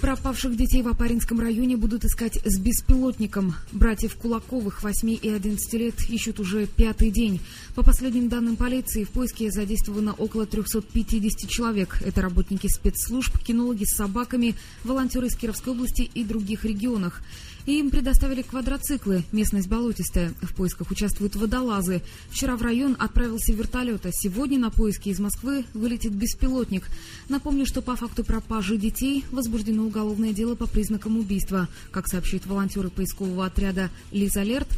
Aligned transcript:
Пропавших 0.00 0.56
детей 0.56 0.82
в 0.82 0.88
Апаринском 0.88 1.40
районе 1.40 1.76
будут 1.76 2.04
искать 2.04 2.38
с 2.44 2.58
беспилотником. 2.60 3.54
Братьев 3.72 4.14
Кулаковых, 4.14 4.84
8 4.84 5.18
и 5.20 5.28
11 5.28 5.72
лет, 5.74 6.08
ищут 6.08 6.38
уже 6.38 6.66
пятый 6.66 7.10
день. 7.10 7.40
По 7.74 7.82
последним 7.82 8.28
данным 8.28 8.54
полиции, 8.54 9.02
в 9.02 9.10
поиске 9.10 9.50
задействовано 9.50 10.12
около 10.12 10.46
350 10.46 11.50
человек. 11.50 12.00
Это 12.04 12.22
работники 12.22 12.68
спецслужб, 12.68 13.36
кинологи 13.38 13.84
с 13.84 13.96
собаками, 13.96 14.54
волонтеры 14.84 15.26
из 15.26 15.36
Кировской 15.36 15.72
области 15.72 16.02
и 16.02 16.22
других 16.22 16.64
регионах. 16.64 17.20
Им 17.68 17.90
предоставили 17.90 18.40
квадроциклы. 18.40 19.24
Местность 19.30 19.68
болотистая. 19.68 20.32
В 20.40 20.54
поисках 20.54 20.90
участвуют 20.90 21.36
водолазы. 21.36 22.00
Вчера 22.30 22.56
в 22.56 22.62
район 22.62 22.96
отправился 22.98 23.52
вертолет, 23.52 24.06
а 24.06 24.10
сегодня 24.10 24.58
на 24.58 24.70
поиски 24.70 25.10
из 25.10 25.20
Москвы 25.20 25.66
вылетит 25.74 26.12
беспилотник. 26.12 26.88
Напомню, 27.28 27.66
что 27.66 27.82
по 27.82 27.94
факту 27.94 28.24
пропажи 28.24 28.78
детей 28.78 29.22
возбуждено 29.30 29.87
уголовное 29.88 30.32
дело 30.32 30.54
по 30.54 30.66
признакам 30.66 31.18
убийства. 31.18 31.68
Как 31.90 32.06
сообщают 32.06 32.46
волонтеры 32.46 32.88
поискового 32.88 33.46
отряда 33.46 33.90
«Лиз 34.12 34.36
Алерт», 34.36 34.68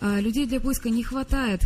людей 0.00 0.46
для 0.46 0.60
поиска 0.60 0.88
не 0.88 1.02
хватает. 1.02 1.62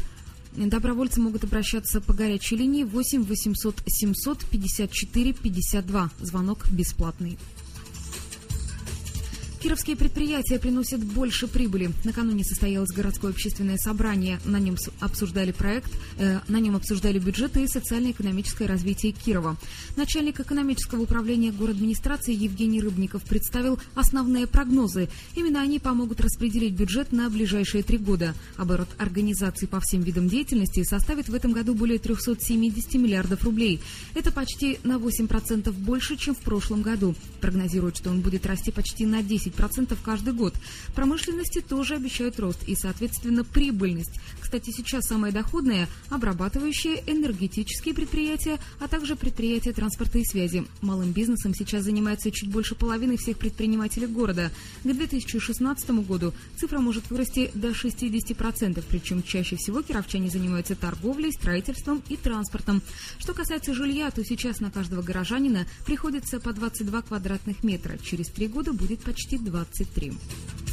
Добровольцы 0.56 1.20
могут 1.20 1.44
обращаться 1.44 2.00
по 2.00 2.12
горячей 2.12 2.56
линии 2.56 2.84
8 2.84 3.24
800 3.24 3.82
700 3.86 4.44
54 4.46 5.32
52. 5.32 6.10
Звонок 6.20 6.70
бесплатный. 6.70 7.38
Кировские 9.64 9.96
предприятия 9.96 10.58
приносят 10.58 11.02
больше 11.02 11.48
прибыли. 11.48 11.90
Накануне 12.04 12.44
состоялось 12.44 12.90
городское 12.90 13.30
общественное 13.30 13.78
собрание. 13.78 14.38
На 14.44 14.58
нем 14.58 14.76
обсуждали 15.00 15.52
проект, 15.52 15.90
э, 16.18 16.40
на 16.48 16.60
нем 16.60 16.76
обсуждали 16.76 17.18
бюджеты 17.18 17.64
и 17.64 17.66
социально-экономическое 17.66 18.66
развитие 18.66 19.12
Кирова. 19.12 19.56
Начальник 19.96 20.38
экономического 20.38 21.00
управления 21.00 21.48
администрации 21.48 22.34
Евгений 22.34 22.82
Рыбников 22.82 23.22
представил 23.22 23.78
основные 23.94 24.46
прогнозы. 24.46 25.08
Именно 25.34 25.62
они 25.62 25.78
помогут 25.78 26.20
распределить 26.20 26.74
бюджет 26.74 27.12
на 27.12 27.30
ближайшие 27.30 27.82
три 27.82 27.96
года. 27.96 28.34
Оборот 28.58 28.90
организаций 28.98 29.66
по 29.66 29.80
всем 29.80 30.02
видам 30.02 30.28
деятельности 30.28 30.82
составит 30.82 31.30
в 31.30 31.34
этом 31.34 31.52
году 31.52 31.74
более 31.74 31.98
370 31.98 32.96
миллиардов 32.96 33.42
рублей. 33.44 33.80
Это 34.14 34.30
почти 34.30 34.78
на 34.84 34.98
8% 34.98 35.72
больше, 35.72 36.18
чем 36.18 36.34
в 36.34 36.40
прошлом 36.40 36.82
году. 36.82 37.14
Прогнозируют, 37.40 37.96
что 37.96 38.10
он 38.10 38.20
будет 38.20 38.44
расти 38.44 38.70
почти 38.70 39.06
на 39.06 39.22
10 39.22 39.53
10% 39.56 39.96
каждый 40.02 40.32
год. 40.32 40.54
Промышленности 40.94 41.60
тоже 41.60 41.94
обещают 41.94 42.38
рост 42.38 42.60
и, 42.66 42.74
соответственно, 42.74 43.44
прибыльность. 43.44 44.18
Кстати, 44.40 44.70
сейчас 44.70 45.06
самое 45.06 45.32
доходное– 45.32 45.88
обрабатывающие 46.10 47.02
энергетические 47.06 47.94
предприятия, 47.94 48.58
а 48.80 48.88
также 48.88 49.16
предприятия 49.16 49.72
транспорта 49.72 50.18
и 50.18 50.24
связи. 50.24 50.64
Малым 50.80 51.12
бизнесом 51.12 51.54
сейчас 51.54 51.84
занимается 51.84 52.30
чуть 52.30 52.50
больше 52.50 52.74
половины 52.74 53.16
всех 53.16 53.38
предпринимателей 53.38 54.06
города. 54.06 54.50
К 54.82 54.92
2016 54.92 55.90
году 56.06 56.32
цифра 56.56 56.78
может 56.78 57.10
вырасти 57.10 57.50
до 57.54 57.70
60%, 57.70 58.84
причем 58.88 59.22
чаще 59.22 59.56
всего 59.56 59.82
кировчане 59.82 60.30
занимаются 60.30 60.76
торговлей, 60.76 61.32
строительством 61.32 62.02
и 62.08 62.16
транспортом. 62.16 62.82
Что 63.18 63.34
касается 63.34 63.74
жилья, 63.74 64.10
то 64.10 64.24
сейчас 64.24 64.60
на 64.60 64.70
каждого 64.70 65.02
горожанина 65.02 65.66
приходится 65.84 66.40
по 66.40 66.52
22 66.52 67.02
квадратных 67.02 67.62
метра. 67.62 67.98
Через 67.98 68.28
три 68.28 68.46
года 68.48 68.72
будет 68.72 69.00
почти 69.00 69.38
23. 69.44 70.63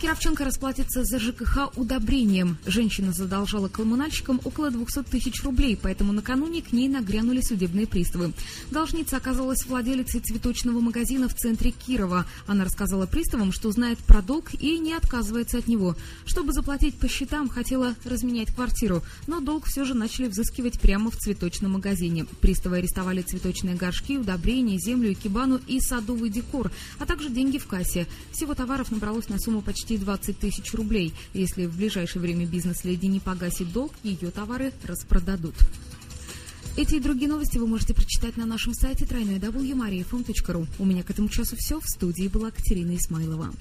Кировченко 0.00 0.44
расплатится 0.44 1.02
за 1.02 1.18
ЖКХ 1.18 1.76
удобрением. 1.76 2.56
Женщина 2.66 3.12
задолжала 3.12 3.66
коммунальщикам 3.66 4.40
около 4.44 4.70
200 4.70 5.02
тысяч 5.02 5.42
рублей, 5.42 5.76
поэтому 5.76 6.12
накануне 6.12 6.62
к 6.62 6.72
ней 6.72 6.88
нагрянули 6.88 7.40
судебные 7.40 7.88
приставы. 7.88 8.32
Должница 8.70 9.16
оказалась 9.16 9.66
владелицей 9.66 10.20
цветочного 10.20 10.78
магазина 10.78 11.28
в 11.28 11.34
центре 11.34 11.72
Кирова. 11.72 12.26
Она 12.46 12.64
рассказала 12.64 13.06
приставам, 13.06 13.50
что 13.50 13.72
знает 13.72 13.98
про 13.98 14.22
долг 14.22 14.54
и 14.54 14.78
не 14.78 14.92
отказывается 14.94 15.58
от 15.58 15.66
него. 15.66 15.96
Чтобы 16.26 16.52
заплатить 16.52 16.96
по 16.96 17.08
счетам, 17.08 17.48
хотела 17.48 17.96
разменять 18.04 18.54
квартиру, 18.54 19.02
но 19.26 19.40
долг 19.40 19.66
все 19.66 19.84
же 19.84 19.94
начали 19.94 20.28
взыскивать 20.28 20.78
прямо 20.78 21.10
в 21.10 21.16
цветочном 21.16 21.72
магазине. 21.72 22.24
Приставы 22.40 22.76
арестовали 22.76 23.22
цветочные 23.22 23.74
горшки, 23.74 24.16
удобрения, 24.16 24.78
землю, 24.78 25.12
экибану 25.12 25.60
и 25.66 25.80
садовый 25.80 26.30
декор, 26.30 26.70
а 27.00 27.04
также 27.04 27.30
деньги 27.30 27.58
в 27.58 27.66
кассе. 27.66 28.06
Всего 28.30 28.54
товаров 28.54 28.92
набралось 28.92 29.28
на 29.28 29.40
сумму 29.40 29.60
почти 29.60 29.87
почти 29.88 29.96
20 29.96 30.38
тысяч 30.38 30.74
рублей. 30.74 31.14
Если 31.32 31.64
в 31.66 31.76
ближайшее 31.76 32.20
время 32.20 32.44
бизнес-леди 32.44 33.06
не 33.06 33.20
погасит 33.20 33.72
долг, 33.72 33.92
ее 34.02 34.30
товары 34.30 34.72
распродадут. 34.84 35.54
Эти 36.76 36.96
и 36.96 37.00
другие 37.00 37.28
новости 37.28 37.56
вы 37.56 37.66
можете 37.66 37.94
прочитать 37.94 38.36
на 38.36 38.44
нашем 38.44 38.74
сайте 38.74 39.06
www.mariafm.ru. 39.06 40.66
У 40.78 40.84
меня 40.84 41.02
к 41.02 41.10
этому 41.10 41.28
часу 41.28 41.56
все. 41.56 41.80
В 41.80 41.88
студии 41.88 42.28
была 42.28 42.50
Катерина 42.50 42.94
Исмайлова. 42.96 43.52